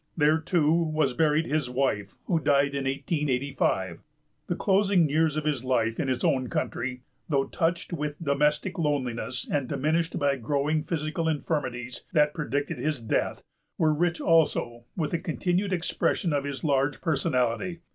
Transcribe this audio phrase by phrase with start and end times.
[0.17, 4.01] There, too, was buried his wife, who died in 1885.
[4.47, 9.47] The closing years of his life in his own country, though touched with domestic loneliness
[9.47, 13.43] and diminished by growing physical infirmities that predicted his death,
[13.77, 17.81] were rich also with the continued expression of his large personality.